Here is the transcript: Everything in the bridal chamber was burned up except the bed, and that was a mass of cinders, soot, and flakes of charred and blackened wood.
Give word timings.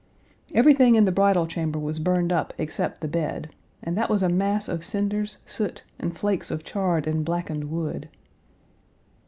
Everything 0.55 0.95
in 0.95 1.05
the 1.05 1.11
bridal 1.11 1.45
chamber 1.45 1.77
was 1.77 1.99
burned 1.99 2.33
up 2.33 2.55
except 2.57 3.01
the 3.01 3.07
bed, 3.07 3.51
and 3.83 3.95
that 3.95 4.09
was 4.09 4.23
a 4.23 4.29
mass 4.29 4.67
of 4.67 4.83
cinders, 4.83 5.37
soot, 5.45 5.83
and 5.99 6.17
flakes 6.17 6.49
of 6.49 6.63
charred 6.63 7.05
and 7.05 7.23
blackened 7.23 7.69
wood. 7.69 8.09